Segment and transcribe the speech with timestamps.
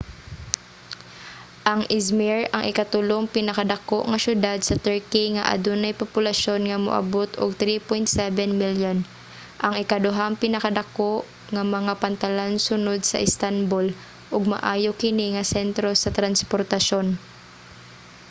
[1.71, 7.51] ang izmir ang ikatulong pinakadako nga siyudad sa turkey nga adunay populasyon nga moabot og
[7.59, 8.97] 3.7 milyon
[9.65, 11.11] ang ikaduhang pinakadako
[11.53, 13.85] nga mga pantalan sunod sa istanbul
[14.33, 17.07] ug maayo kini nga sentro sa transportasyon